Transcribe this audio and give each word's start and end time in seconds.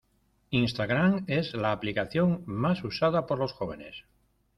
Instagram 0.49 1.25
es 1.27 1.53
la 1.53 1.71
aplicación 1.71 2.41
más 2.47 2.83
usada 2.83 3.27
por 3.27 3.37
los 3.37 3.51
jóvenes. 3.53 4.03